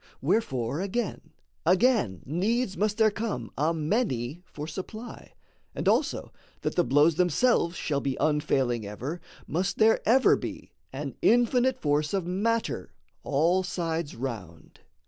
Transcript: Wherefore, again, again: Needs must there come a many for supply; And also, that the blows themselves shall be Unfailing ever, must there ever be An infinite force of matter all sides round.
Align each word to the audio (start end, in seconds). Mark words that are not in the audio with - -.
Wherefore, 0.19 0.81
again, 0.81 1.29
again: 1.63 2.23
Needs 2.25 2.75
must 2.75 2.97
there 2.97 3.11
come 3.11 3.51
a 3.55 3.71
many 3.71 4.41
for 4.45 4.65
supply; 4.65 5.33
And 5.75 5.87
also, 5.87 6.33
that 6.61 6.73
the 6.73 6.83
blows 6.83 7.17
themselves 7.17 7.75
shall 7.75 8.01
be 8.01 8.17
Unfailing 8.19 8.83
ever, 8.83 9.21
must 9.45 9.77
there 9.77 10.01
ever 10.03 10.35
be 10.35 10.71
An 10.91 11.17
infinite 11.21 11.77
force 11.77 12.15
of 12.15 12.25
matter 12.25 12.95
all 13.21 13.61
sides 13.61 14.15
round. 14.15 14.79